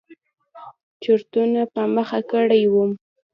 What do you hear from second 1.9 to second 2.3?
مخه